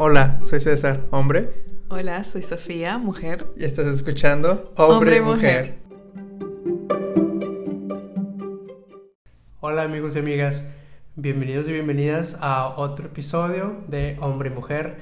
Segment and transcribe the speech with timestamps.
[0.00, 1.64] Hola, soy César, hombre.
[1.88, 3.48] Hola, soy Sofía, mujer.
[3.56, 5.78] Y estás escuchando Hombre, y mujer.
[9.58, 10.72] Hola amigos y amigas,
[11.16, 14.98] bienvenidos y bienvenidas a otro episodio de Hombre y Mujer.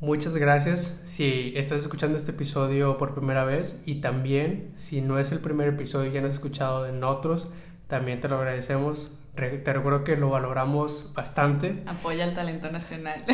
[0.00, 5.30] Muchas gracias si estás escuchando este episodio por primera vez y también si no es
[5.30, 7.52] el primer episodio y ya no has escuchado en otros,
[7.86, 11.82] también te lo agradecemos te recuerdo que lo valoramos bastante.
[11.86, 13.24] Apoya el talento nacional.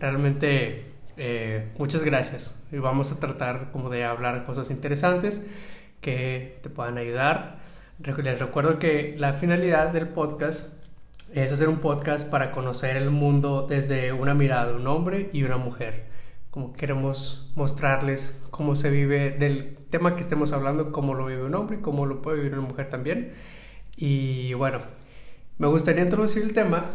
[0.00, 2.64] Realmente eh, muchas gracias.
[2.72, 5.42] Y vamos a tratar como de hablar cosas interesantes
[6.00, 7.60] que te puedan ayudar.
[7.98, 10.82] Les recuerdo que la finalidad del podcast
[11.34, 15.58] es hacer un podcast para conocer el mundo desde una mirada un hombre y una
[15.58, 16.08] mujer.
[16.50, 21.54] Como queremos mostrarles cómo se vive del tema que estemos hablando, cómo lo vive un
[21.54, 23.32] hombre y cómo lo puede vivir una mujer también.
[23.96, 24.80] Y bueno,
[25.58, 26.92] me gustaría introducir el tema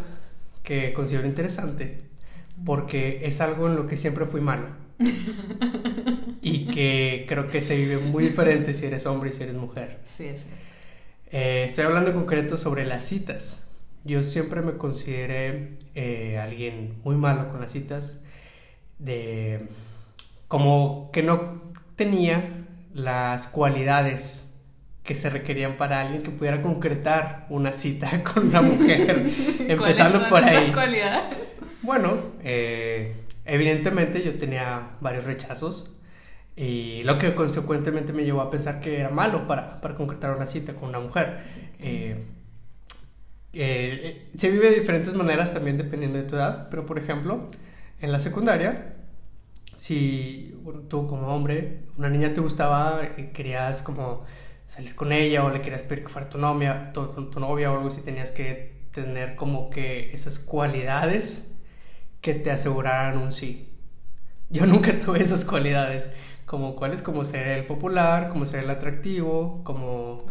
[0.64, 2.15] que considero interesante
[2.64, 4.68] porque es algo en lo que siempre fui malo.
[6.42, 10.00] y que creo que se vive muy diferente si eres hombre y si eres mujer.
[10.06, 10.44] Sí, sí.
[11.32, 13.72] Eh, estoy hablando en concreto sobre las citas.
[14.04, 18.22] Yo siempre me consideré eh, alguien muy malo con las citas,
[19.00, 19.68] de
[20.48, 24.54] como que no tenía las cualidades
[25.04, 29.30] que se requerían para alguien que pudiera concretar una cita con una mujer,
[29.68, 30.72] empezando por ahí.
[31.86, 35.96] Bueno, eh, evidentemente yo tenía varios rechazos
[36.56, 40.48] y lo que consecuentemente me llevó a pensar que era malo para, para concretar una
[40.48, 41.42] cita con una mujer.
[41.80, 42.26] Eh,
[43.54, 47.52] eh, se vive de diferentes maneras también dependiendo de tu edad, pero por ejemplo,
[48.02, 48.96] en la secundaria,
[49.76, 53.00] si tú como hombre, una niña te gustaba,
[53.32, 54.26] querías como
[54.66, 57.76] salir con ella o le querías pedir que fuera tu novia, tu, tu, novia o
[57.76, 61.52] algo así, tenías que tener como que esas cualidades
[62.26, 63.70] que te aseguraran un sí.
[64.50, 66.10] Yo nunca tuve esas cualidades,
[66.48, 70.26] como cuáles, como ser el popular, como ser el atractivo, como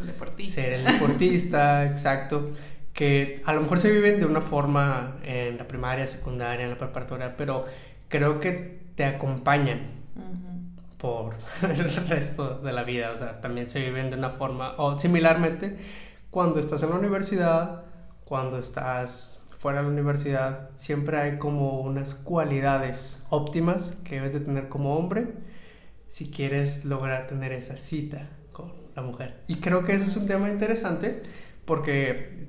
[0.44, 2.50] ser el deportista, exacto,
[2.92, 6.78] que a lo mejor se viven de una forma en la primaria, secundaria, en la
[6.78, 7.64] preparatoria, pero
[8.08, 10.02] creo que te acompañan
[10.98, 13.12] por el resto de la vida.
[13.12, 15.76] O sea, también se viven de una forma, o similarmente,
[16.30, 17.84] cuando estás en la universidad,
[18.24, 19.33] cuando estás
[19.64, 24.94] fuera de la universidad, siempre hay como unas cualidades óptimas que debes de tener como
[24.94, 25.28] hombre
[26.06, 29.40] si quieres lograr tener esa cita con la mujer.
[29.48, 31.22] Y creo que ese es un tema interesante
[31.64, 32.48] porque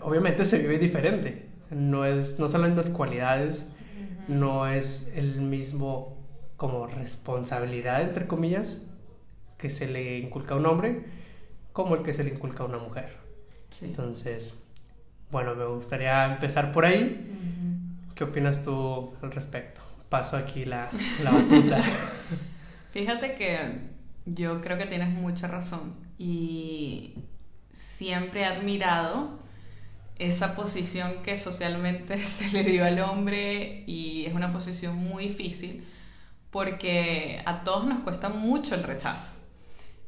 [0.00, 1.48] obviamente se vive diferente.
[1.70, 3.66] No, es, no son las mismas cualidades,
[4.28, 6.24] no es el mismo
[6.56, 8.86] como responsabilidad, entre comillas,
[9.58, 11.04] que se le inculca a un hombre,
[11.72, 13.16] como el que se le inculca a una mujer.
[13.82, 14.63] Entonces,
[15.30, 17.30] bueno, me gustaría empezar por ahí.
[18.14, 19.80] ¿Qué opinas tú al respecto?
[20.08, 20.88] Paso aquí la,
[21.22, 21.82] la batuta.
[22.92, 23.80] Fíjate que
[24.26, 27.14] yo creo que tienes mucha razón y
[27.70, 29.40] siempre he admirado
[30.18, 35.84] esa posición que socialmente se le dio al hombre y es una posición muy difícil
[36.50, 39.32] porque a todos nos cuesta mucho el rechazo.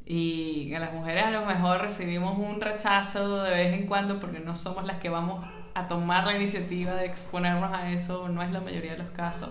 [0.09, 4.39] Y a las mujeres a lo mejor recibimos un rechazo de vez en cuando porque
[4.39, 8.49] no somos las que vamos a tomar la iniciativa de exponernos a eso, no es
[8.51, 9.49] la mayoría de los casos.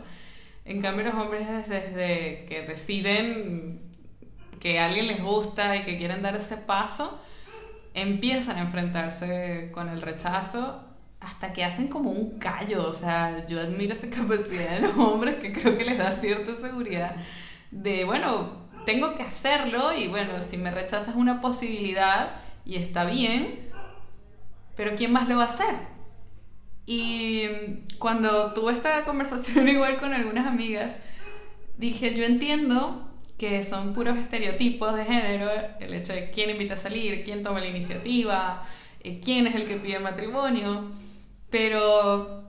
[0.64, 3.82] En cambio los hombres desde que deciden
[4.58, 7.20] que alguien les gusta y que quieren dar ese paso,
[7.92, 10.82] empiezan a enfrentarse con el rechazo
[11.20, 15.36] hasta que hacen como un callo, o sea, yo admiro esa capacidad de los hombres
[15.36, 17.14] que creo que les da cierta seguridad
[17.70, 23.68] de, bueno, tengo que hacerlo y bueno, si me rechazas una posibilidad y está bien,
[24.76, 25.74] pero ¿quién más lo va a hacer?
[26.86, 27.48] Y
[27.98, 30.92] cuando tuve esta conversación igual con algunas amigas,
[31.76, 36.78] dije, yo entiendo que son puros estereotipos de género, el hecho de quién invita a
[36.78, 38.64] salir, quién toma la iniciativa,
[39.00, 40.90] eh, quién es el que pide matrimonio,
[41.50, 42.45] pero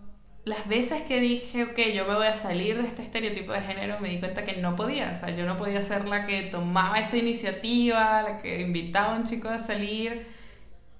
[0.48, 4.00] las veces que dije, ok, yo me voy a salir de este estereotipo de género,
[4.00, 5.12] me di cuenta que no podía.
[5.12, 9.18] O sea, yo no podía ser la que tomaba esa iniciativa, la que invitaba a
[9.18, 10.28] un chico a salir.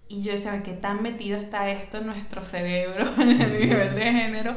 [0.10, 4.12] Y yo decía, ¿qué tan metido está esto en nuestro cerebro, en el nivel de
[4.12, 4.56] género?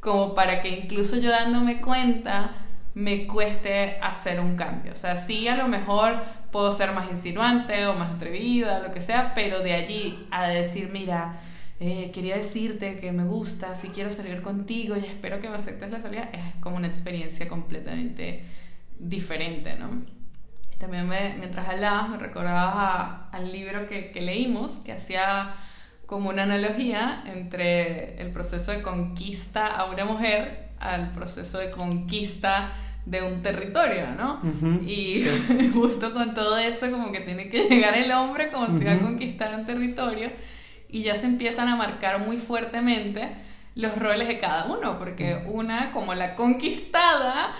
[0.00, 2.54] Como para que incluso yo dándome cuenta
[2.94, 4.92] me cueste hacer un cambio.
[4.92, 6.16] O sea, sí, a lo mejor
[6.50, 10.90] puedo ser más insinuante o más atrevida, lo que sea, pero de allí a decir,
[10.92, 11.40] mira,
[11.80, 15.90] eh, quería decirte que me gusta, si quiero salir contigo y espero que me aceptes
[15.90, 18.44] la salida, es como una experiencia completamente
[18.98, 20.02] diferente, ¿no?
[20.78, 25.54] También me, mientras hablabas me recordabas al libro que, que leímos, que hacía
[26.06, 32.72] como una analogía entre el proceso de conquista a una mujer al proceso de conquista
[33.04, 34.40] de un territorio, ¿no?
[34.86, 35.24] y
[35.72, 38.98] justo con todo eso como que tiene que llegar el hombre como si va a
[38.98, 40.30] conquistar un territorio
[40.88, 43.36] y ya se empiezan a marcar muy fuertemente
[43.78, 47.54] los roles de cada uno, porque una, como la conquistada,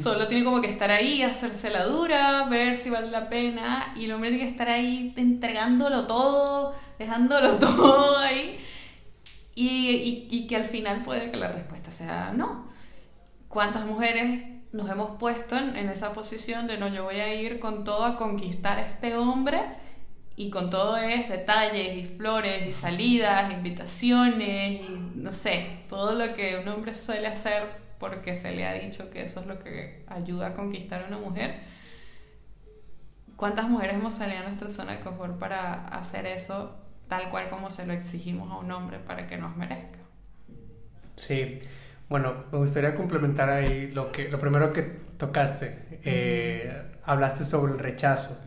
[0.00, 4.04] solo tiene como que estar ahí, hacerse la dura, ver si vale la pena, y
[4.04, 8.60] el hombre tiene que estar ahí entregándolo todo, dejándolo todo ahí,
[9.56, 12.66] y, y que al final puede que la respuesta sea no.
[13.48, 17.58] ¿Cuántas mujeres nos hemos puesto en, en, esa posición de no, yo voy a ir
[17.58, 19.62] con todo a conquistar a este hombre
[20.36, 26.34] y con todo es detalles y flores y salidas, invitaciones y no sé, todo lo
[26.34, 27.64] que un hombre suele hacer
[27.98, 31.18] porque se le ha dicho que eso es lo que ayuda a conquistar a una
[31.18, 31.60] mujer.
[33.36, 36.76] ¿Cuántas mujeres hemos salido a nuestra zona de confort para hacer eso
[37.08, 40.00] tal cual como se lo exigimos a un hombre para que nos merezca?
[41.16, 41.60] Sí.
[42.08, 46.00] Bueno, me gustaría complementar ahí lo que lo primero que tocaste.
[46.04, 48.38] Eh, hablaste sobre el rechazo.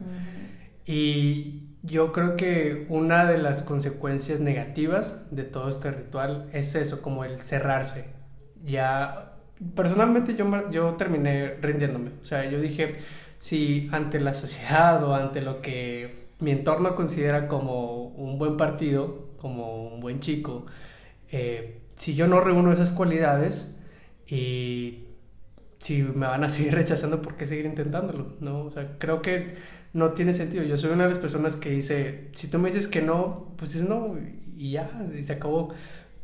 [0.86, 7.02] Y yo creo que una de las consecuencias negativas de todo este ritual es eso,
[7.02, 8.14] como el cerrarse.
[8.66, 9.34] Ya,
[9.76, 12.12] personalmente yo, yo terminé rindiéndome.
[12.22, 12.98] O sea, yo dije,
[13.38, 19.30] si ante la sociedad o ante lo que mi entorno considera como un buen partido,
[19.38, 20.66] como un buen chico,
[21.32, 23.78] eh, si yo no reúno esas cualidades
[24.28, 25.06] y
[25.80, 28.34] si me van a seguir rechazando, ¿por qué seguir intentándolo?
[28.42, 28.66] ¿No?
[28.66, 29.56] O sea, creo que
[29.94, 30.64] no tiene sentido.
[30.64, 33.76] Yo soy una de las personas que dice, si tú me dices que no, pues
[33.76, 34.18] es no
[34.56, 35.74] y ya, y se acabó.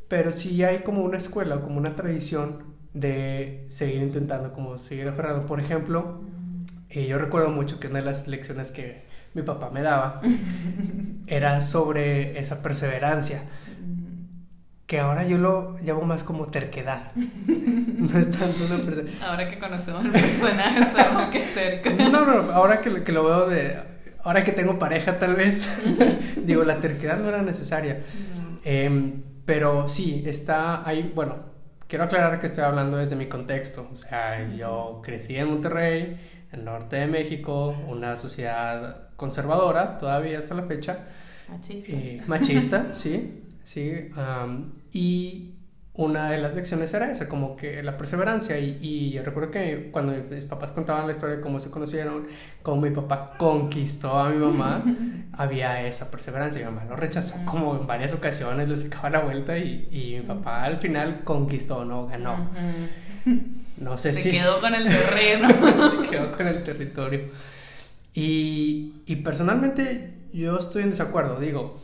[0.08, 5.08] Pero si hay como una escuela o como una tradición de seguir intentando, como seguir
[5.08, 5.46] aferrando.
[5.46, 6.22] Por ejemplo,
[6.90, 9.04] eh, yo recuerdo mucho que una de las lecciones que
[9.34, 10.22] mi papá me daba
[11.28, 13.44] era sobre esa perseverancia
[14.86, 17.12] que ahora yo lo llamo más como terquedad.
[17.96, 19.10] No es tanto una persona.
[19.26, 21.90] Ahora que conocemos el personaje, sabemos que es terco.
[22.12, 23.80] No, no, ahora que, que, lo veo de.
[24.22, 25.68] Ahora que tengo pareja, tal vez.
[26.46, 28.04] digo, la terquedad no era necesaria.
[28.64, 31.12] Em, pero sí, está ahí.
[31.16, 31.38] Bueno,
[31.88, 33.90] quiero aclarar que estoy hablando desde mi contexto.
[33.92, 36.20] O sea, yo crecí en Monterrey,
[36.52, 41.00] en el norte de México, una sociedad conservadora todavía hasta la fecha.
[41.50, 41.92] Machista.
[41.92, 43.45] Eh, machista, sí.
[43.66, 44.10] ¿Sí?
[44.94, 45.56] y
[45.98, 48.60] una de las lecciones era esa, como que la perseverancia.
[48.60, 52.28] Y, y, yo recuerdo que cuando mis papás contaban la historia de cómo se conocieron,
[52.64, 54.82] cómo mi papá conquistó a mi mamá,
[55.34, 56.60] había esa perseverancia.
[56.60, 60.28] Mi mamá lo rechazó como en varias ocasiones, le sacaba la vuelta y, y mi
[60.28, 62.50] papá al final conquistó, no ganó.
[63.78, 64.24] No sé si.
[64.24, 65.48] Se quedó con el terreno.
[66.02, 67.22] se quedó con el territorio.
[68.14, 71.40] Y, y personalmente yo estoy en desacuerdo.
[71.40, 71.80] Digo,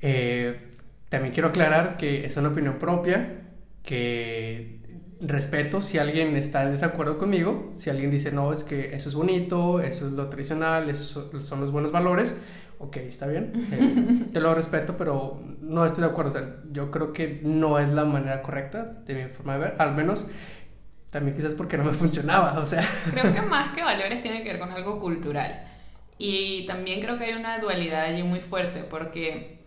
[0.00, 0.71] eh,
[1.12, 3.42] también quiero aclarar que es una opinión propia,
[3.82, 4.80] que
[5.20, 9.14] respeto si alguien está en desacuerdo conmigo, si alguien dice, no, es que eso es
[9.14, 12.40] bonito, eso es lo tradicional, esos son los buenos valores,
[12.78, 16.90] ok, está bien, eh, te lo respeto, pero no estoy de acuerdo, o sea, yo
[16.90, 20.26] creo que no es la manera correcta de mi forma de ver, al menos
[21.10, 22.82] también quizás porque no me funcionaba, o sea.
[23.10, 25.62] Creo que más que valores tiene que ver con algo cultural.
[26.16, 29.61] Y también creo que hay una dualidad allí muy fuerte, porque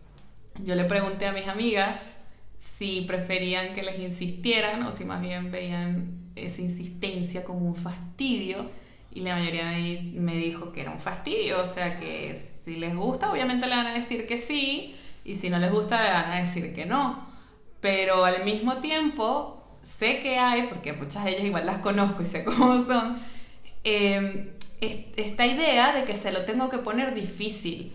[0.63, 2.15] yo le pregunté a mis amigas
[2.57, 8.69] si preferían que les insistieran o si más bien veían esa insistencia como un fastidio
[9.13, 9.71] y la mayoría
[10.19, 13.87] me, dijo que era un fastidio, o sea que si les gusta obviamente le van
[13.87, 17.27] a decir que sí y si no les gusta le van a decir que no,
[17.79, 22.25] pero al mismo tiempo sé que hay, porque muchas de ellas igual las conozco y
[22.25, 23.19] sé cómo son,
[23.83, 27.93] eh, esta idea de que se lo tengo que poner difícil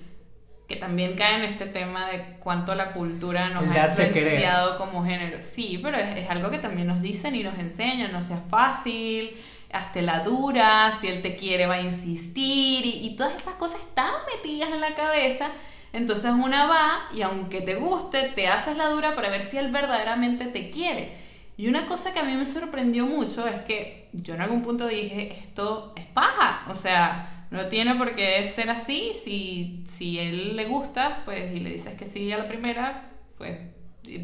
[0.71, 5.39] que también cae en este tema de cuánto la cultura nos ha influenciado como género.
[5.41, 9.37] Sí, pero es, algo que también nos dicen y nos enseñan, no sea fácil,
[9.73, 13.81] hazte la dura, si él te quiere va a insistir y, y todas esas cosas
[13.81, 15.51] están metidas en la cabeza.
[15.93, 19.73] Entonces una va y aunque te guste, te haces la dura para ver si él
[19.73, 21.11] verdaderamente te quiere.
[21.57, 24.87] Y una cosa que a mí me sorprendió mucho es que yo en algún punto
[24.87, 29.13] dije, esto es paja, o sea, no tiene por qué ser así.
[29.15, 33.59] Si, si él le gusta, pues, y le dices que sí a la primera, pues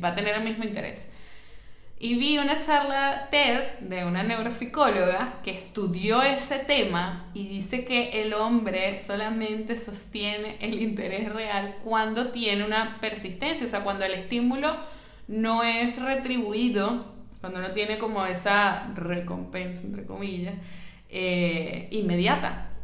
[0.03, 1.09] va a tener el mismo interés.
[1.99, 8.21] Y vi una charla TED de una neuropsicóloga que estudió ese tema y dice que
[8.21, 14.13] el hombre solamente sostiene el interés real cuando tiene una persistencia, o sea, cuando el
[14.13, 14.77] estímulo
[15.27, 20.55] no es retribuido, cuando no tiene como esa recompensa, entre comillas,
[21.09, 22.76] eh, inmediata.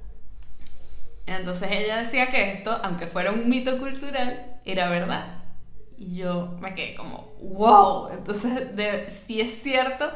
[1.27, 5.43] Entonces ella decía que esto, aunque fuera un mito cultural, era verdad.
[5.97, 8.09] Y yo me quedé como, wow.
[8.13, 10.11] Entonces, de, si es cierto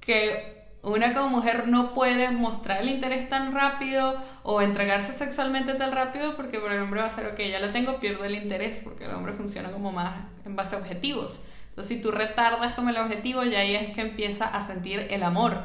[0.00, 5.92] que una como mujer no puede mostrar el interés tan rápido o entregarse sexualmente tan
[5.92, 8.82] rápido porque por el hombre va a ser, ok, ya lo tengo, pierdo el interés
[8.84, 11.42] porque el hombre funciona como más en base a objetivos.
[11.70, 15.22] Entonces si tú retardas como el objetivo, ya ahí es que empieza a sentir el
[15.22, 15.62] amor.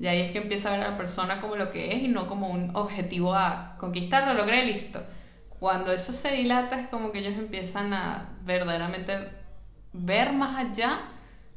[0.00, 2.08] Y ahí es que empieza a ver a la persona como lo que es y
[2.08, 5.02] no como un objetivo a conquistar, lo logré, listo.
[5.58, 9.28] Cuando eso se dilata es como que ellos empiezan a verdaderamente
[9.92, 11.02] ver más allá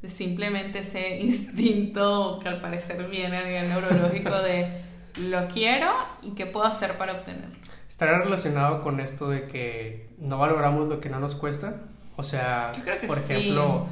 [0.02, 4.82] de simplemente ese instinto que al parecer viene a nivel neurológico de
[5.22, 7.56] lo quiero y qué puedo hacer para obtenerlo.
[7.88, 11.84] ¿Estará relacionado con esto de que no valoramos lo que no nos cuesta?
[12.18, 12.74] O sea,
[13.08, 13.88] por ejemplo,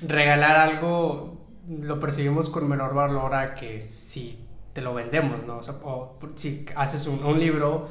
[0.00, 5.58] regalar algo lo percibimos con menor valor a que si te lo vendemos, ¿no?
[5.58, 7.88] O, sea, o si haces un, un libro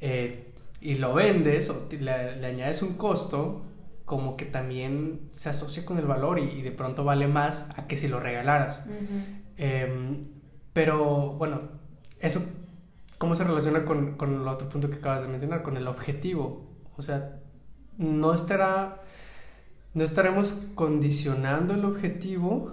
[0.00, 2.12] eh, y lo vendes o le,
[2.46, 3.62] añades un costo,
[4.04, 7.96] como que también se asocia con el valor y, de pronto vale más a que
[7.96, 8.84] si lo regalaras.
[9.56, 10.22] Em,
[10.72, 11.60] pero bueno,
[12.18, 12.40] eso,
[13.18, 15.62] ¿cómo se relaciona con, con el otro punto que acabas de mencionar?
[15.62, 16.66] Con el objetivo.
[16.96, 17.40] O sea,
[17.98, 19.02] no estará,
[19.94, 22.72] no estaremos condicionando el objetivo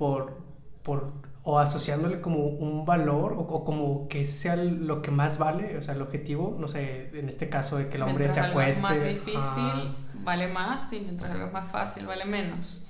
[0.00, 0.38] por,
[0.82, 5.82] por o asociándole como un valor o, como que sea lo que más vale, o
[5.82, 8.86] sea, el objetivo, no sé, en este caso de que el hombre se acueste.
[8.86, 12.86] Algo es más difícil vale más y mientras algo es más fácil vale menos.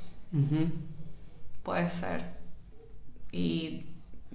[1.65, 2.25] Puede ser.
[3.33, 3.87] Y,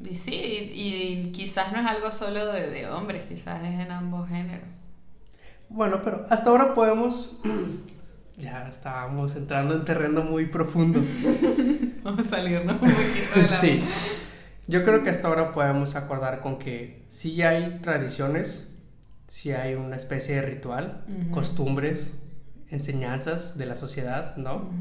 [0.03, 0.33] y sí,
[0.73, 4.67] y, quizás no es algo solo de, de hombres, quizás es en ambos géneros.
[5.69, 7.39] Bueno, pero hasta ahora podemos
[8.37, 10.99] ya estábamos entrando en terreno muy profundo.
[12.15, 13.47] Vamos a salirnos un poquito de la...
[13.61, 13.83] Sí.
[14.67, 18.75] Yo creo que hasta ahora podemos acordar con que sí hay tradiciones,
[19.27, 22.19] sí hay una especie de ritual, costumbres,
[22.69, 24.71] enseñanzas de la sociedad, ¿no?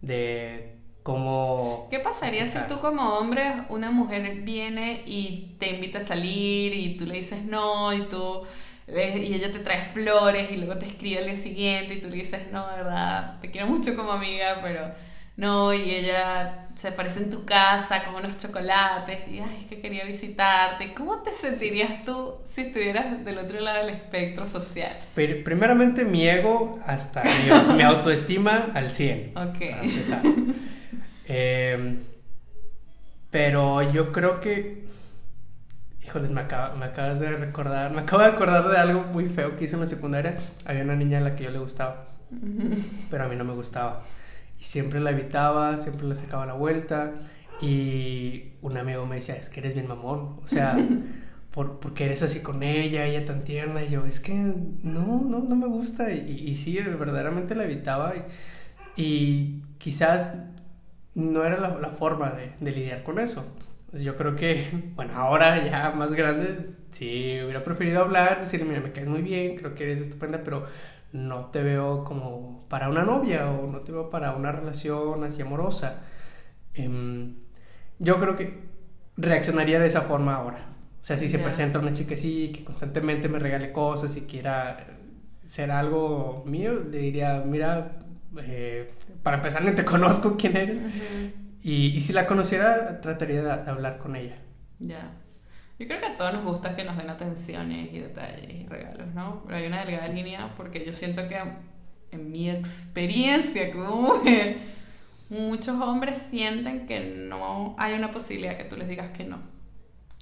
[0.00, 1.88] De cómo...
[1.90, 6.96] ¿Qué pasaría si tú como hombre, una mujer viene y te invita a salir y
[6.96, 8.42] tú le dices no y tú
[8.86, 12.16] y ella te trae flores y luego te escribe al día siguiente y tú le
[12.16, 14.92] dices, no, de verdad, te quiero mucho como amiga, pero
[15.38, 19.80] no, y ella se aparece en tu casa con unos chocolates y, ay, es que
[19.80, 20.92] quería visitarte.
[20.94, 24.98] ¿Cómo te sentirías tú si estuvieras del otro lado del espectro social?
[25.14, 29.32] Pero, primeramente mi ego hasta mi, mi autoestima al 100.
[29.36, 29.60] Ok.
[31.30, 31.98] Em,
[33.30, 34.82] pero yo creo que
[36.02, 39.66] Híjoles, me, me acabas de recordar, me acabo de acordar de algo muy feo que
[39.66, 40.36] hice en la secundaria.
[40.64, 42.06] Había una niña a la que yo le gustaba,
[43.10, 44.02] pero a mí no me gustaba.
[44.58, 47.14] Y siempre la evitaba, siempre le sacaba la vuelta.
[47.60, 50.40] Y un amigo me decía, es que eres bien mamón.
[50.42, 50.76] O sea,
[51.52, 53.82] por, porque eres así con ella, ella tan tierna.
[53.82, 56.12] Y yo, es que no, no, no me gusta.
[56.12, 58.14] Y, y sí, verdaderamente la evitaba.
[58.96, 60.44] Y, quizás
[61.14, 63.46] no era la, la forma de, de lidiar con eso.
[63.90, 68.80] Pues yo creo que, bueno, ahora ya más grande, sí hubiera preferido hablar, decirle, mira,
[68.80, 70.66] me caes muy bien, creo que eres estupenda, pero
[71.12, 75.40] no te veo como para una novia o no te veo para una relación así
[75.42, 76.02] amorosa.
[76.74, 77.36] Em,
[77.98, 78.68] yo creo que
[79.16, 80.58] reaccionaría de esa forma ahora.
[81.00, 84.86] O sea, si se presenta una chica así, que constantemente me regale cosas y quiera
[85.42, 87.98] ser algo mío, le diría, mira,
[88.42, 88.90] eh,
[89.22, 90.78] para empezar, no te conozco quién eres.
[91.62, 94.38] Y, si la conociera, trataría de, hablar con ella.
[94.78, 95.12] Ya.
[95.78, 99.14] Yo creo que a todos nos gusta que nos den atenciones y detalles y regalos,
[99.14, 99.42] ¿no?
[99.44, 101.40] Pero hay una delgada línea porque yo siento que
[102.10, 104.58] en mi experiencia como mujer,
[105.28, 109.38] muchos hombres sienten que no hay una posibilidad que tú les digas que no.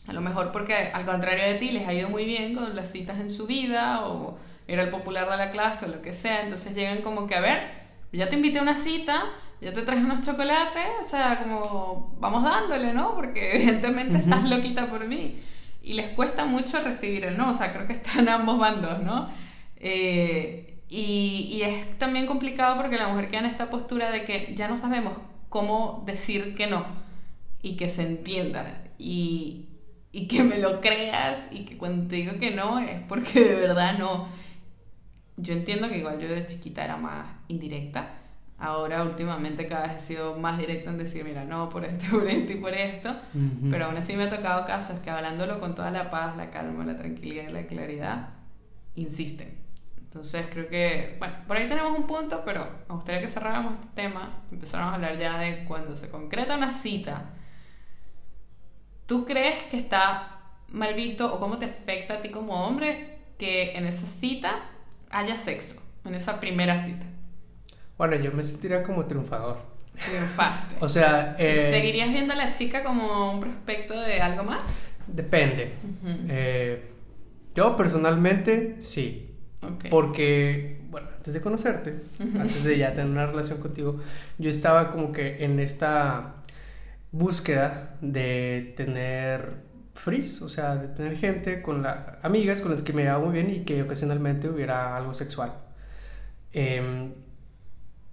[0.06, 2.90] A lo mejor porque al contrario de ti les ha ido muy bien con las
[2.90, 4.38] citas en su vida o
[4.68, 7.40] era el popular de la clase o lo que sea, entonces llegan como que a
[7.40, 7.62] ver,
[8.12, 9.24] ya te invité a una cita,
[9.60, 13.14] ya te traje unos chocolates, o sea, como vamos dándole, ¿no?
[13.14, 15.36] Porque evidentemente estás loquita por mí.
[15.82, 19.28] Y les cuesta mucho recibir el no, o sea, creo que están ambos bandos, ¿no?
[19.76, 24.54] Eh, y, y, es también complicado porque la mujer queda en esta postura de que
[24.56, 26.86] ya no sabemos cómo decir que no
[27.60, 29.66] y que se entienda y,
[30.12, 33.54] y que me lo creas y que cuando te digo que no es porque de
[33.56, 34.28] verdad no.
[35.36, 38.25] Yo entiendo que igual yo de chiquita era más indirecta
[38.58, 42.26] Ahora últimamente cada vez he sido más directo en decir, mira, no, por esto, por
[42.26, 43.14] esto y por esto,
[43.70, 46.84] pero aún así me ha tocado casos que hablándolo con toda la paz, la calma,
[46.84, 48.30] la tranquilidad y la claridad,
[48.94, 49.58] insisten.
[49.98, 53.88] Entonces creo que, bueno, por ahí tenemos un punto, pero me gustaría que cerráramos este
[53.94, 57.34] tema, empezáramos a hablar ya de cuando se concreta una cita.
[59.04, 60.40] ¿Tú crees que está
[60.72, 64.62] mal visto o cómo te afecta a ti como hombre que en esa cita
[65.10, 67.04] haya sexo, en esa primera cita?
[67.98, 69.58] Bueno, yo me sentiría como triunfador.
[69.94, 70.76] Triunfaste.
[70.80, 71.36] O sea...
[71.38, 74.62] eh, ¿Seguirías viendo a la chica como un prospecto de algo más?
[75.06, 75.72] Depende.
[76.28, 76.90] Eh,
[77.54, 79.34] yo personalmente sí.
[79.62, 79.86] Ok.
[79.88, 84.00] Porque, bueno, antes de conocerte, antes de ya tener una relación contigo,
[84.38, 86.34] yo estaba como que en esta
[87.10, 92.92] búsqueda de tener frizz, o sea, de tener gente con la, amigas con las que
[92.92, 95.54] me llevaba muy bien y que ocasionalmente hubiera algo sexual.
[96.52, 97.12] Em,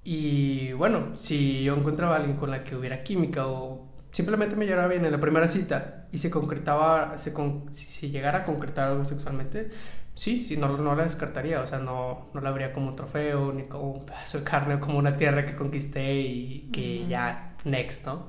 [0.03, 4.65] y bueno, si yo encontraba a alguien con la que hubiera química o simplemente me
[4.65, 8.89] llevaba bien en la primera cita y se concretaba, se con- si, llegara a concretar
[8.89, 9.69] algo sexualmente,
[10.13, 13.53] sí, sí, no, no la descartaría, o sea, no, no la vería como un trofeo,
[13.53, 17.55] ni como un pedazo de carne o como una tierra que conquisté y que ya,
[17.65, 18.27] next, ¿no?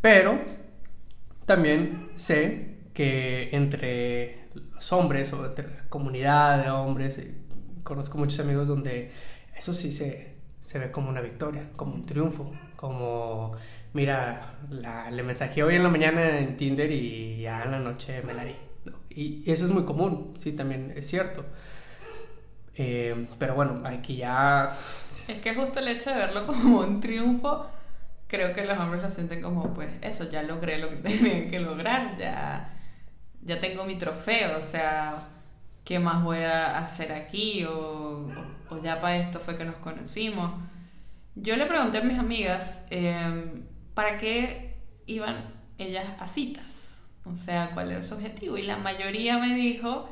[0.00, 0.40] Pero
[1.46, 7.34] también sé que entre los hombres o entre la comunidad de hombres, eh,
[7.82, 9.10] conozco muchos amigos donde
[9.56, 10.31] eso sí se,
[10.62, 13.52] se ve como una victoria, como un triunfo, como,
[13.94, 18.22] mira, la, le mensajé hoy en la mañana en Tinder y ya en la noche
[18.22, 18.54] me la di.
[18.84, 18.92] ¿no?
[19.10, 21.44] Y, y eso es muy común, sí, también es cierto.
[22.76, 24.72] Eh, pero bueno, aquí ya...
[25.28, 27.66] Es que justo el hecho de verlo como un triunfo,
[28.28, 31.58] creo que los hombres lo sienten como, pues eso, ya logré lo que tenía que
[31.58, 32.72] lograr, ya,
[33.42, 35.28] ya tengo mi trofeo, o sea,
[35.84, 37.64] ¿qué más voy a hacer aquí?
[37.64, 38.30] O,
[38.72, 40.52] o ya para esto fue que nos conocimos.
[41.34, 43.62] Yo le pregunté a mis amigas, eh,
[43.94, 44.76] ¿para qué
[45.06, 47.02] iban ellas a citas?
[47.24, 48.58] O sea, ¿cuál era su objetivo?
[48.58, 50.08] Y la mayoría me dijo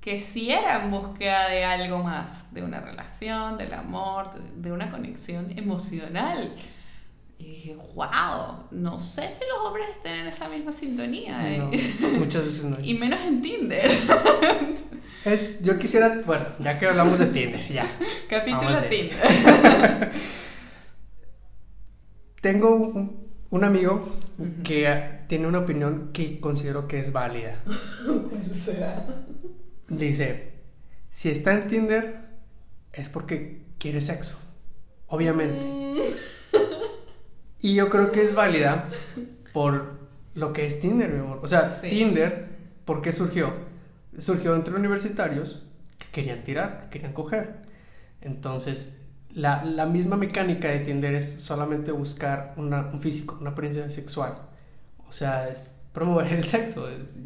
[0.00, 4.90] que si era en búsqueda de algo más, de una relación, del amor, de una
[4.90, 6.54] conexión emocional.
[7.42, 11.40] Y dije, wow, no sé si los hombres estén en esa misma sintonía.
[11.52, 11.58] ¿eh?
[12.00, 12.78] no, muchas veces no.
[12.80, 13.90] Y menos en Tinder.
[15.24, 17.86] Es, yo quisiera, bueno, ya que hablamos de Tinder, ya.
[18.28, 20.10] Capítulo de- Tinder.
[22.40, 24.00] Tengo un, un amigo
[24.64, 27.62] que eh, tiene una opinión que considero que es válida.
[28.04, 29.06] ¿Cuál será?
[29.88, 30.54] Dice,
[31.12, 32.20] si está en Tinder
[32.92, 34.40] es porque quiere sexo,
[35.06, 35.64] obviamente.
[35.64, 35.98] Mm.
[37.62, 38.88] Y yo creo que es válida
[39.52, 40.00] por
[40.34, 41.40] lo que es Tinder, mi amor.
[41.42, 41.88] O sea, Sí.
[41.88, 42.48] Tinder,
[42.84, 43.52] ¿por qué surgió?
[44.18, 45.66] Surgió entre universitarios
[45.98, 47.62] que querían tirar, que querían coger.
[48.20, 48.98] Entonces,
[49.30, 54.34] la, la misma mecánica de Tinder es solamente buscar una- un físico, una apariencia sexual.
[55.08, 56.88] O sea, es promover el sexo.
[56.88, 57.20] Es,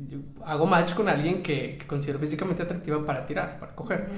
[0.44, 4.09] hago match con alguien que, que considero físicamente atractiva para tirar, para coger.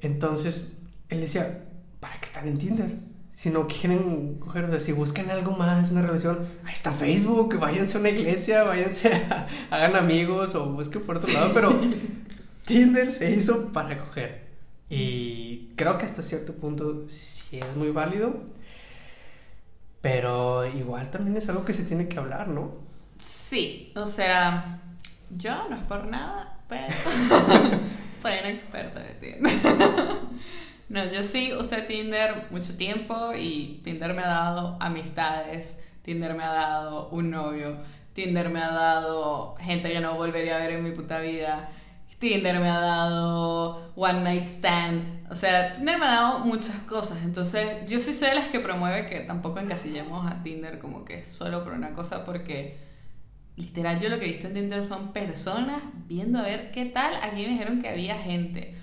[0.00, 0.74] Entonces,
[1.08, 1.64] él decía,
[2.00, 2.94] ¿para qué están en Tinder?
[3.38, 7.56] Si no quieren coger, o sea, si buscan algo más, una relación, ahí está Facebook,
[7.60, 11.80] váyanse a una iglesia, váyanse a, hagan amigos o busquen por otro lado, pero
[12.66, 14.48] Tinder se hizo para coger.
[14.90, 18.42] Y creo que hasta cierto punto sí es muy válido,
[20.00, 22.74] pero igual también es algo que se tiene que hablar, ¿no?
[23.20, 24.82] Sí, o sea,
[25.30, 26.88] yo no es por nada, pero
[28.20, 29.52] soy una experta de Tinder.
[30.88, 36.42] No, yo sí usé Tinder mucho tiempo y Tinder me ha dado amistades, Tinder me
[36.42, 37.76] ha dado un novio,
[38.14, 41.68] Tinder me ha dado gente que no volvería a ver en mi puta vida,
[42.18, 47.22] Tinder me ha dado one night stand, o sea, Tinder me ha dado muchas cosas,
[47.22, 51.26] entonces yo sí soy de las que promueve que tampoco encasillemos a Tinder como que
[51.26, 52.78] solo por una cosa porque
[53.56, 57.14] literal yo lo que he visto en Tinder son personas viendo a ver qué tal,
[57.16, 58.74] aquí me dijeron que había gente.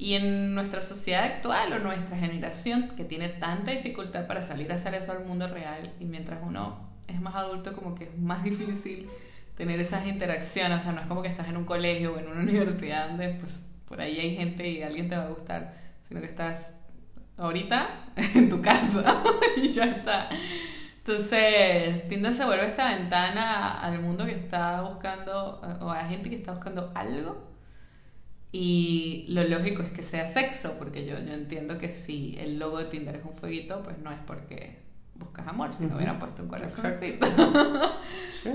[0.00, 4.76] Y en nuestra sociedad actual o nuestra generación que tiene tanta dificultad para salir a
[4.76, 8.42] hacer eso al mundo real y mientras uno es más adulto como que es más
[8.50, 9.10] difícil
[9.58, 12.28] tener esas interacciones, o sea, no es como que estás en un colegio o en
[12.28, 16.20] una universidad donde pues por ahí hay gente y alguien te va a gustar, sino
[16.20, 16.80] que estás
[17.36, 19.22] ahorita en tu casa
[19.58, 20.30] y ya está.
[20.96, 26.30] Entonces, Tinder se vuelve esta ventana al mundo que está buscando, o a la gente
[26.30, 27.49] que está buscando algo.
[28.52, 32.78] Y lo lógico es que sea sexo, porque yo, yo entiendo que si el logo
[32.78, 34.80] de Tinder es un fueguito, pues no es porque
[35.14, 35.96] buscas amor, si no Ujú.
[35.96, 37.26] hubieran puesto un corazoncito.
[38.32, 38.50] Sí.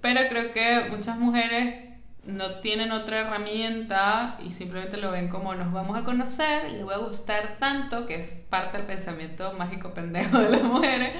[0.00, 1.92] Pero creo que muchas mujeres
[2.24, 6.94] no tienen otra herramienta y simplemente lo ven como nos vamos a conocer, le voy
[6.94, 11.10] a gustar tanto, que es parte del pensamiento mágico pendejo de las mujeres,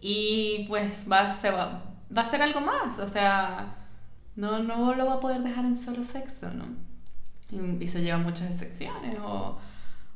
[0.00, 3.76] y pues va, se va, va a ser algo más, o sea,
[4.36, 6.89] no, no lo va a poder dejar en solo sexo, ¿no?
[7.50, 9.58] Y, y se llevan muchas decepciones o,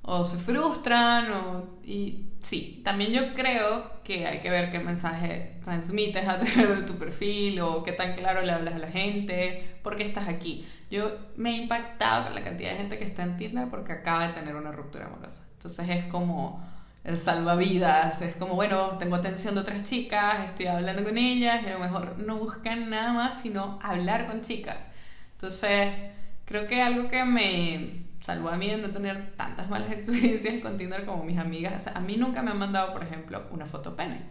[0.02, 5.58] o se frustran o, y sí, también yo creo que hay que ver qué mensaje
[5.64, 9.78] transmites a través de tu perfil o qué tan claro le hablas a la gente,
[9.82, 10.66] por qué estás aquí.
[10.90, 14.28] Yo me he impactado con la cantidad de gente que está en Tinder porque acaba
[14.28, 15.42] de tener una ruptura amorosa.
[15.56, 16.62] Entonces es como
[17.04, 18.22] el salvavidas.
[18.22, 21.78] Es como, bueno, tengo atención de otras chicas, estoy hablando con ellas y a lo
[21.78, 24.86] mejor no buscan nada más sino hablar con chicas.
[25.32, 26.06] Entonces,
[26.54, 30.76] creo que algo que me salvó a mí de no tener tantas malas experiencias con
[30.76, 31.88] Tinder como mis amigas.
[31.88, 34.22] a mí nunca me han mandado, por ejemplo, una foto pene.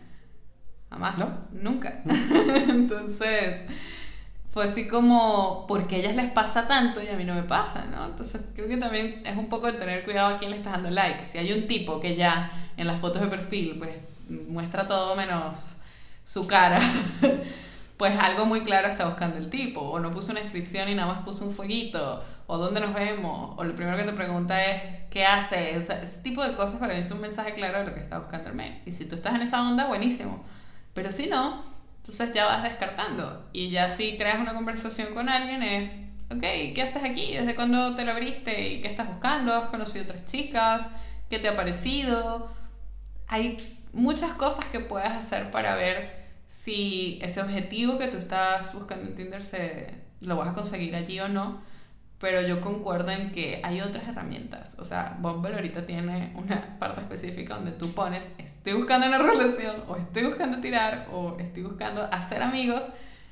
[0.89, 1.17] Jamás.
[1.17, 1.27] ¿No?
[1.51, 2.01] Nunca.
[2.69, 3.63] Entonces,
[4.45, 7.87] fue así como, porque a ellas les pasa tanto y a mí no me pasa,
[7.91, 8.05] ¿no?
[8.05, 10.91] Entonces creo que también es un poco de tener cuidado a quién le estás dando
[10.91, 11.25] like.
[11.25, 13.95] Si hay un tipo que ya en las fotos de perfil pues
[14.47, 15.79] muestra todo menos
[16.23, 16.79] su cara,
[17.97, 19.81] pues algo muy claro está buscando el tipo.
[19.81, 22.23] O no puso una inscripción y nada más puso un fueguito.
[22.47, 23.55] O dónde nos vemos.
[23.57, 25.89] O lo primero que te pregunta es qué haces.
[25.89, 28.49] Ese tipo de cosas para mí es un mensaje claro de lo que está buscando
[28.49, 28.81] el mail.
[28.85, 30.43] Y si tú estás en esa onda, buenísimo.
[30.93, 31.63] Pero si no,
[31.97, 33.47] entonces ya vas descartando.
[33.53, 35.95] Y ya si creas una conversación con alguien es,
[36.29, 36.41] ok,
[36.75, 37.33] ¿qué haces aquí?
[37.33, 38.69] ¿Desde cuándo te lo abriste?
[38.69, 39.53] ¿Y qué estás buscando?
[39.53, 40.89] ¿Has conocido otras chicas?
[41.29, 42.51] ¿Qué te ha parecido?
[43.27, 46.22] Hay muchas cosas que puedes hacer para ver
[46.53, 49.41] si ese objetivo que tú estás buscando en Tinder
[50.21, 51.73] lo vas a conseguir allí o no
[52.23, 54.77] pero yo concuerdo en que hay otras herramientas.
[54.79, 59.83] O sea, Bumble ahorita tiene una parte específica donde tú pones, estoy buscando una relación,
[59.89, 62.87] o estoy buscando tirar, o estoy buscando hacer amigos,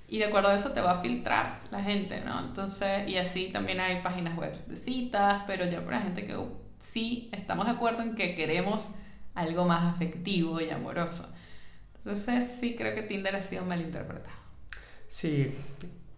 [0.10, 2.38] y de acuerdo a eso te va a filtrar la gente, ¿no?
[2.42, 6.36] Entonces, y así también hay páginas web de citas, pero ya para gente que
[6.78, 8.90] sí estamos de acuerdo en que queremos
[9.36, 11.34] algo más afectivo y amoroso.
[12.04, 14.36] Entonces, sí creo que Tinder ha sido mal interpretado.
[15.08, 15.52] Sí,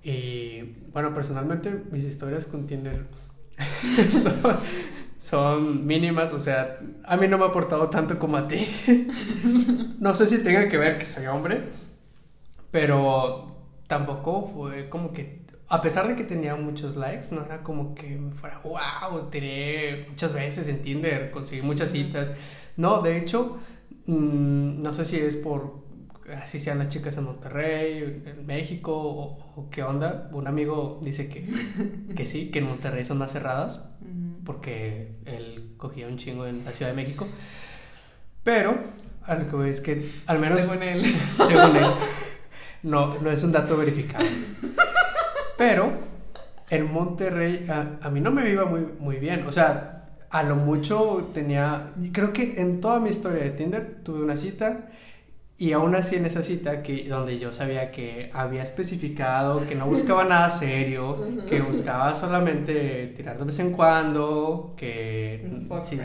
[0.04, 3.06] y bueno, personalmente mis historias con Tinder
[5.18, 8.68] son, mínimas, o sea, a mí no me ha aportado tanto como a ti.
[10.00, 11.70] no sé si tenga que ver que soy hombre,
[12.72, 13.56] pero
[13.88, 18.18] tampoco fue como que, a pesar de que tenía muchos likes, no era como que
[18.18, 22.32] me fuera, wow, tiré muchas veces en Tinder, conseguí muchas citas.
[22.76, 23.60] No, de hecho,
[24.06, 25.84] mm, no sé si es por
[26.42, 30.30] así sean las chicas en Monterrey, en México, o, qué onda.
[30.32, 31.48] Un amigo dice que,
[32.16, 33.90] que sí, que en Monterrey son más cerradas,
[34.46, 37.28] porque él cogía un chingo en la Ciudad de México.
[38.44, 38.78] Pero,
[39.24, 40.62] a lo que voy es que, al menos.
[40.62, 41.04] Según él.
[41.48, 41.86] Según él.
[42.84, 44.26] No, no es un dato verificado.
[45.58, 45.92] Pero,
[46.70, 49.46] en Monterrey, a, a mí no me iba muy, muy bien.
[49.48, 50.03] O sea,
[50.34, 51.92] a lo mucho tenía.
[52.12, 54.90] Creo que en toda mi historia de Tinder tuve una cita
[55.60, 59.86] y aún así en esa cita, que, donde yo sabía que había especificado que no
[59.86, 65.68] buscaba nada serio, que buscaba solamente tirar de vez en cuando, que...
[65.84, 66.00] sí,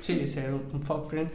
[0.00, 1.30] sí, ser un fuck friend.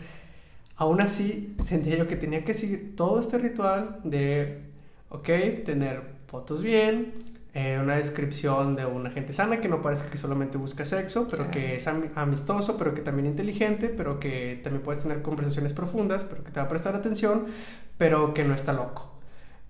[0.76, 4.60] Aún así sentía yo que tenía que seguir todo este ritual de,
[5.08, 5.30] ok,
[5.64, 7.14] tener fotos bien,
[7.58, 11.50] eh, una descripción de una gente sana que no parece que solamente busca sexo, pero
[11.50, 16.44] que es amistoso, pero que también inteligente, pero que también puedes tener conversaciones profundas, pero
[16.44, 17.46] que te va a prestar atención,
[17.98, 19.22] pero que no está loco.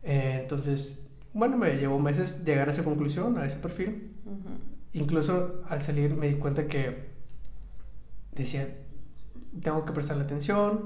[0.02, 4.16] Eh, entonces, bueno, me llevó meses llegar a esa conclusión, a ese perfil.
[4.94, 7.10] Incluso al salir me di cuenta que
[8.32, 8.68] decía,
[9.62, 10.86] tengo que prestarle atención,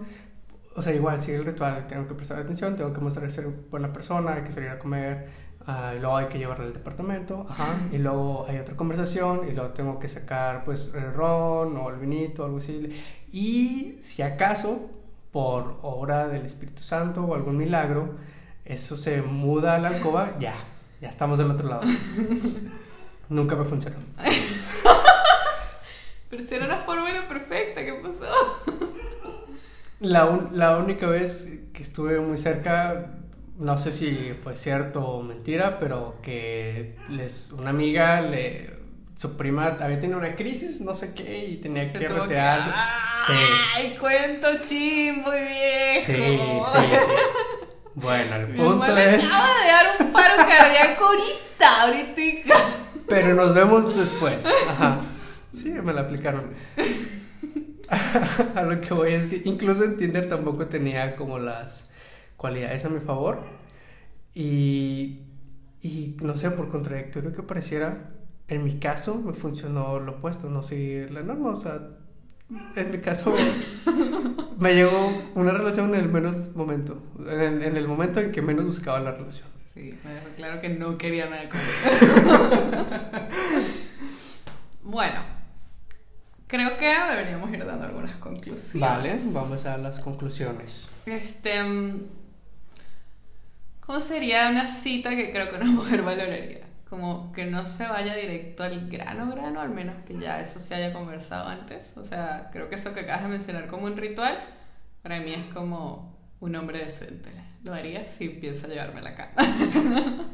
[0.75, 3.93] o sea, igual sigue el ritual, tengo que prestar atención, tengo que mostrar ser buena
[3.93, 7.67] persona, hay que salir a comer Ah, y luego hay que llevarla al departamento, ajá,
[7.91, 11.97] y luego hay otra conversación, y luego tengo que sacar pues el ron o el
[11.97, 12.89] vinito, algo así.
[13.31, 14.89] Y si acaso,
[15.31, 18.15] por obra del Espíritu Santo o algún milagro,
[18.65, 20.55] eso se muda a la alcoba, ya,
[21.01, 21.83] ya estamos del otro lado.
[23.29, 23.97] Nunca me funcionó.
[26.31, 28.25] Pero si era una fórmula perfecta, ¿qué pasó?
[29.99, 33.18] La, la única vez que estuve muy cerca
[33.59, 38.79] no sé si fue cierto o mentira, pero que les, una amiga le
[39.15, 42.69] su prima había tenido una crisis, no sé qué, y tenía que retearse.
[43.27, 43.33] Sí.
[43.75, 46.01] ¡Ay, cuento chim, muy bien!
[46.05, 46.39] Sí,
[46.71, 47.11] sí, sí.
[47.95, 49.25] Bueno, el punto es.
[49.25, 52.53] acaba de dar un paro cardíaco ahorita, ahorita.
[53.09, 54.45] Pero nos vemos después.
[54.69, 55.01] Ajá.
[55.51, 56.53] Sí, me la aplicaron.
[58.55, 61.91] a lo que voy es que incluso en Tinder tampoco tenía como las
[62.39, 63.41] cualidades a mi favor.
[64.33, 65.19] Y,
[65.83, 68.11] y no sé, por contradictorio que pareciera,
[68.47, 71.49] en mi caso me funcionó lo opuesto, no seguir la norma.
[71.49, 71.79] O sea,
[72.75, 73.35] en mi caso
[74.57, 78.65] me llegó una relación en el menos momento, en, en el momento en que menos
[78.65, 79.47] buscaba la relación.
[79.73, 81.59] Sí, me dejó claro que no quería nada con
[84.83, 85.21] Bueno,
[86.47, 88.89] creo que deberíamos ir dando algunas conclusiones.
[88.89, 90.91] Vale, vamos a las conclusiones.
[91.05, 91.61] Este
[93.89, 96.61] ¿Cómo sería una cita que creo que una mujer valoraría?
[96.87, 100.75] Como que no se vaya directo al grano, grano, al menos que ya eso se
[100.75, 101.97] haya conversado antes.
[101.97, 104.37] O sea, creo que eso que acabas de mencionar como un ritual,
[105.01, 107.31] para mí es como un hombre decente.
[107.63, 109.33] Lo haría si piensa llevarme la cama.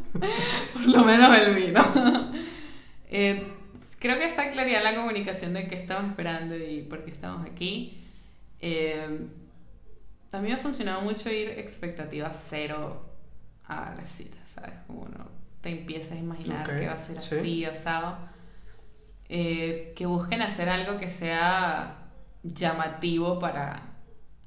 [0.73, 1.81] Por lo menos el vino.
[3.07, 3.47] Eh,
[3.99, 8.03] creo que esa claridad la comunicación de qué estamos esperando y por qué estamos aquí.
[8.59, 9.27] Eh,
[10.29, 13.14] también ha funcionado mucho ir expectativa cero
[13.67, 14.73] a las citas, ¿sabes?
[14.87, 15.29] Como uno
[15.61, 18.17] te empiezas a imaginar que va a ser así, osado.
[19.27, 21.95] Eh, que busquen hacer algo que sea
[22.43, 23.81] llamativo para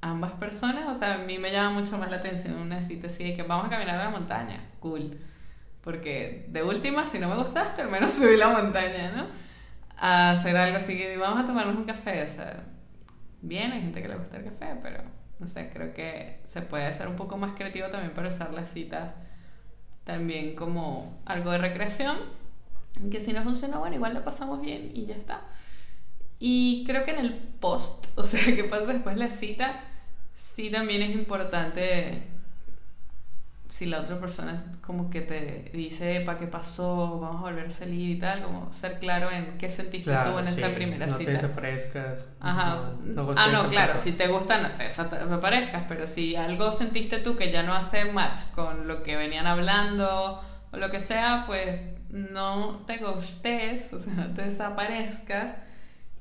[0.01, 0.87] ambas personas.
[0.87, 3.43] O sea, a mí me llama mucho más la atención una cita así de que
[3.43, 4.69] vamos a caminar a la montaña.
[4.79, 5.19] Cool.
[5.83, 9.27] Porque de última, si no me gustaste, al menos subí la montaña, ¿no?
[9.97, 12.23] A hacer algo así que vamos a tomarnos un café.
[12.23, 12.63] O sea,
[13.41, 16.93] bien, hay gente que le gusta el café, pero no sé, creo que se puede
[16.93, 19.13] ser un poco más creativo también para usar las citas
[20.03, 22.17] también como algo de recreación.
[23.11, 25.41] Que si no funciona, bueno, igual la pasamos bien y ya está.
[26.39, 29.83] Y creo que en el post, o sea, que pasa después la cita,
[30.35, 32.23] sí también es importante
[33.69, 37.19] si la otra persona como que te dice, ¿para qué pasó?
[37.19, 40.47] Vamos a volver a salir y tal, como ser claro en qué sentiste tú en
[40.47, 41.19] esa primera cita.
[41.19, 42.29] No te desaparezcas.
[42.39, 42.75] Ajá.
[43.03, 47.37] No, ah, no, claro, si te gusta no te desaparezcas, pero si algo sentiste tú
[47.37, 51.85] que ya no hace match con lo que venían hablando o lo que sea, pues
[52.09, 55.55] no te gustes, o sea, no te desaparezcas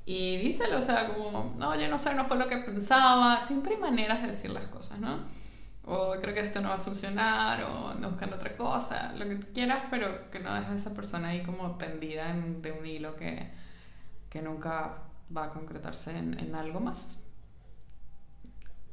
[0.04, 3.40] y díselo, o sea, como, no, yo no sé, no fue lo que pensaba.
[3.40, 5.18] Siempre hay maneras de decir las cosas, ¿no?
[5.88, 9.36] O creo que esto no va a funcionar, o no buscan otra cosa, lo que
[9.36, 12.84] tú quieras, pero que no dejes a esa persona ahí como tendida en, de un
[12.84, 13.48] hilo que,
[14.28, 14.98] que nunca
[15.34, 17.20] va a concretarse en, en, algo más.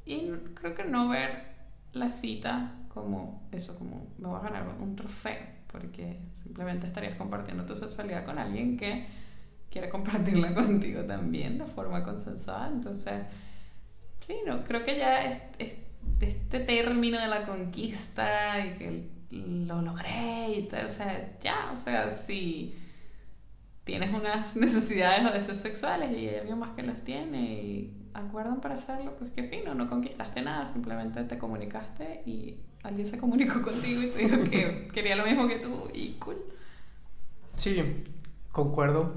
[0.06, 1.56] Y creo que no ver
[1.92, 7.66] la cita como eso, como me voy a ganar un trofeo, porque simplemente estarías compartiendo
[7.66, 9.06] tu sexualidad con alguien que
[9.70, 12.72] quiere compartirla contigo también de forma consensual.
[12.76, 13.24] Entonces,
[14.26, 15.85] sí, no, creo que ya es, es
[16.22, 21.78] este término de la conquista y que lo logré y tal, o sea, ya, o
[21.78, 22.76] sea, si
[23.84, 28.62] tienes unas necesidades o deseos sexuales y hay alguien más que las tiene y acuerdan
[28.62, 33.62] para hacerlo, pues qué fino, no conquistaste nada, simplemente te comunicaste y alguien se comunicó
[33.62, 36.38] contigo y te dijo que quería lo mismo que tú y cool.
[37.56, 38.04] Sí,
[38.52, 39.16] concuerdo.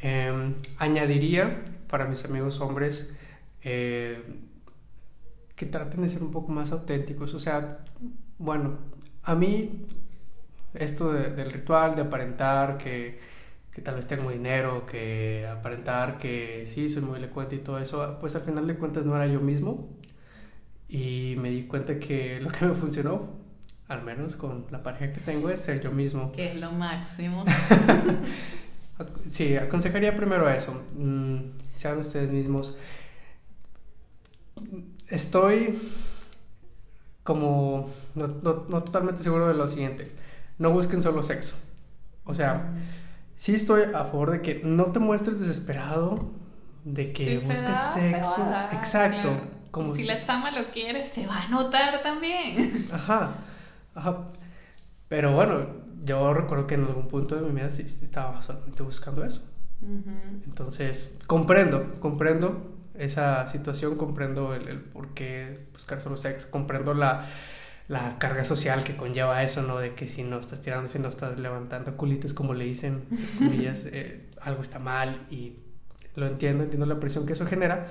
[0.00, 3.16] Em, añadiría para mis amigos hombres,
[3.62, 4.22] eh,
[5.56, 7.34] que traten de ser un poco más auténticos.
[7.34, 7.78] O sea,
[8.38, 8.78] bueno,
[9.24, 9.86] a mí
[10.74, 13.18] esto del ritual, de aparentar que,
[13.72, 18.18] que, tal vez tengo dinero, que aparentar que sí, soy muy elocuente y todo eso,
[18.20, 19.88] pues al final de cuentas no era yo mismo.
[20.88, 23.30] Y me di cuenta que lo que me funcionó,
[23.88, 26.32] al menos con la pareja que tengo, es ser yo mismo.
[26.32, 27.44] Que es lo máximo.
[29.30, 30.84] sí, aconsejaría primero eso.
[30.94, 31.38] Mm,
[31.74, 32.76] sean ustedes mismos
[35.08, 35.78] estoy
[37.22, 40.12] como no, totalmente seguro de lo siguiente.
[40.58, 41.56] No busquen solo sexo.
[42.24, 42.70] O sea,
[43.34, 46.30] sí estoy a favor de que no te muestres desesperado,
[46.84, 48.46] de que busques sexo.
[48.72, 49.40] Exacto.
[49.70, 52.72] Como si, la chama lo quiere, se va a notar también.
[52.92, 53.34] Ajá,
[53.94, 54.28] ajá.
[55.08, 55.66] Pero bueno,
[56.04, 59.52] yo recuerdo que en algún punto de mi vida sí estaba solamente buscando eso.
[60.46, 67.26] Entonces, comprendo, comprendo esa situación, comprendo el, el por qué buscar solo sexo, comprendo la,
[67.88, 69.78] la, carga social que conlleva eso, ¿no?
[69.78, 73.04] De que si no estás tirando, si no estás levantando culitos, como le dicen,
[73.38, 75.58] comillas, eh, algo está mal y
[76.14, 77.88] lo entiendo, entiendo la presión que eso genera,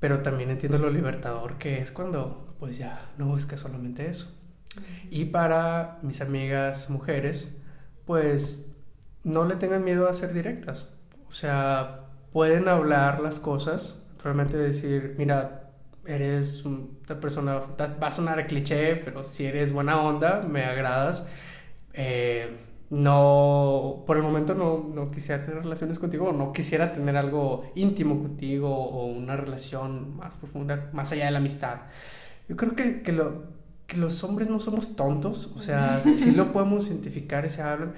[0.00, 4.32] pero también entiendo lo libertador que es cuando pues ya no buscas solamente eso.
[5.10, 7.60] Y para mis amigas mujeres,
[8.06, 8.72] pues
[9.24, 10.88] no le tengan miedo a ser directas.
[11.28, 12.01] O sea,
[12.32, 15.70] pueden hablar las cosas, realmente decir, mira,
[16.06, 21.28] eres una persona, va a sonar cliché, pero si eres buena onda, me agradas.
[21.92, 22.56] Eh,
[22.90, 28.20] no, por el momento no, no, quisiera tener relaciones contigo, no quisiera tener algo íntimo
[28.20, 31.82] contigo o una relación más profunda, más allá de la amistad.
[32.48, 33.44] Yo creo que, que, lo,
[33.86, 37.94] que los hombres no somos tontos, o sea, sí lo podemos identificar, ese hablan.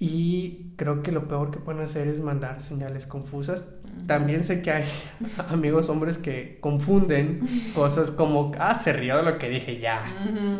[0.00, 3.74] Y creo que lo peor que pueden hacer es mandar señales confusas.
[4.06, 4.88] También sé que hay
[5.48, 7.40] amigos hombres que confunden
[7.74, 10.02] cosas como, ah, se rió de lo que dije, ya,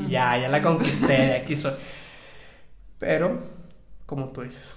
[0.09, 1.75] ya, ya la conquisté, de aquí soy.
[2.99, 3.39] Pero,
[4.07, 4.77] como tú dices,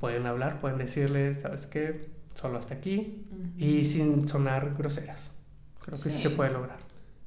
[0.00, 2.08] pueden hablar, pueden decirle, ¿sabes qué?
[2.34, 5.32] Solo hasta aquí y sin sonar groseras.
[5.84, 6.22] Creo que sí.
[6.22, 6.78] se puede lograr.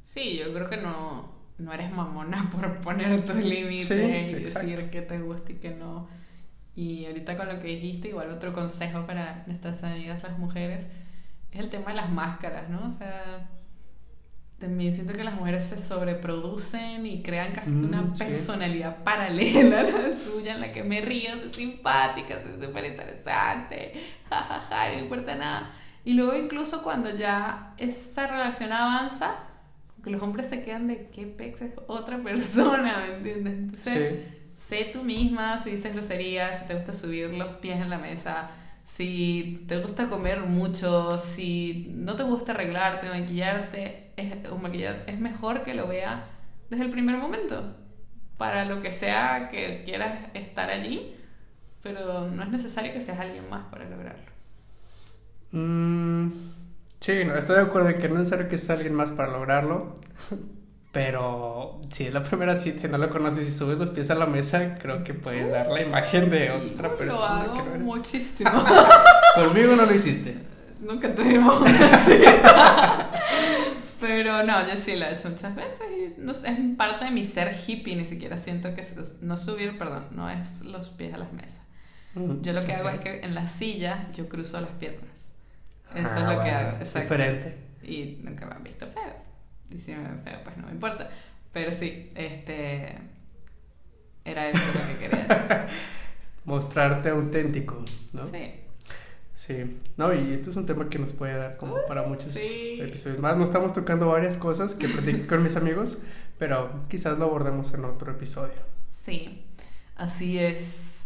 [0.04, 5.02] Sí, yo creo que no, no eres mamona por poner tus límites y decir que
[5.04, 6.08] te gusta y que no
[6.78, 10.86] y ahorita con lo que dijiste, igual otro consejo para nuestras amigas las mujeres,
[11.52, 12.88] es el tema de las máscaras, ¿no?
[12.88, 13.50] O sea,
[14.60, 18.24] también siento que las mujeres se sobreproducen y crean casi Mm, una sí.
[18.24, 23.94] personalidad paralela a la suya en la que me río, soy simpática, soy súper interesante,
[24.30, 25.72] jajaja, no me importa nada.
[26.06, 29.36] Y luego incluso cuando ya esa relación avanza,
[30.04, 33.54] que los hombres se quedan de qué pex es otra persona, ¿me entiendes?
[33.54, 34.37] Entonces, Sí.
[34.58, 38.50] Sé tú misma, si dices groserías, si te gusta subir los pies en la mesa,
[38.84, 45.20] si te gusta comer mucho, si no te gusta arreglarte, maquillarte, es, o maquillar, es
[45.20, 46.26] mejor que lo vea
[46.70, 47.76] desde el primer momento,
[48.38, 51.16] para lo que sea que quieras estar allí,
[51.84, 54.32] pero no es necesario que seas alguien más para lograrlo.
[55.52, 56.32] Mm,
[57.00, 59.32] sí, no, estoy de acuerdo en que no es necesario que sea alguien más para
[59.32, 59.94] lograrlo.
[60.98, 64.16] Pero si es la primera cita y no lo conoces y subes los pies a
[64.16, 67.78] la mesa, creo que puedes dar la imagen de otra Yo persona Lo que hago
[67.78, 68.50] no muchísimo.
[69.36, 70.40] Conmigo no lo hiciste.
[70.80, 73.12] Nunca tuvimos una cita.
[74.02, 76.40] Pero no, yo sí la he hecho muchas veces y no es
[76.76, 78.82] parte de mi ser hippie, ni siquiera siento que
[79.22, 81.62] no subir, perdón, no es los pies a las mesas.
[82.16, 82.96] Mm, Yo lo que hago ok.
[82.96, 85.30] es que en la silla yo cruzo las piernas.
[85.94, 87.00] Eso Ah, es lo que bueno, hago, exacto.
[87.02, 87.58] Diferente.
[87.84, 89.27] Y nunca me han visto feo.
[89.70, 91.10] Ven feo, pues no me importa.
[91.52, 92.98] Pero sí, este.
[94.24, 95.68] Era eso lo que quería.
[96.46, 98.26] Mostrarte auténtico, ¿no?
[98.26, 98.52] Sí.
[99.34, 102.80] Sí, no, y esto es un tema que nos puede dar como para muchos sí.
[102.82, 103.38] episodios más.
[103.38, 106.00] No estamos tocando varias cosas que platiqué con mis amigos,
[106.40, 108.56] pero quizás lo abordemos en otro episodio.
[109.06, 109.46] Sí,
[109.96, 111.06] así es.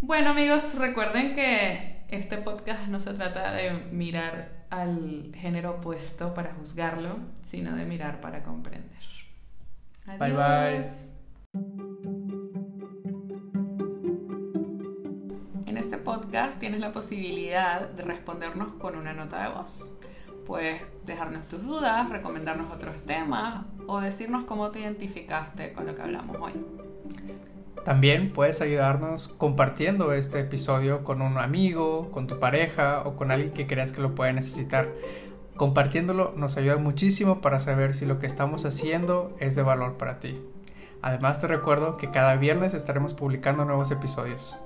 [0.00, 6.54] Bueno amigos, recuerden que este podcast no se trata de mirar al género opuesto para
[6.54, 8.98] juzgarlo, sino de mirar para comprender.
[10.18, 11.08] Bye, bye.
[15.66, 19.92] En este podcast tienes la posibilidad de respondernos con una nota de voz.
[20.46, 26.02] Puedes dejarnos tus dudas, recomendarnos otros temas o decirnos cómo te identificaste con lo que
[26.02, 26.52] hablamos hoy.
[27.88, 33.50] También puedes ayudarnos compartiendo este episodio con un amigo, con tu pareja o con alguien
[33.50, 34.90] que creas que lo pueda necesitar.
[35.56, 40.20] Compartiéndolo nos ayuda muchísimo para saber si lo que estamos haciendo es de valor para
[40.20, 40.38] ti.
[41.00, 44.58] Además te recuerdo que cada viernes estaremos publicando nuevos episodios.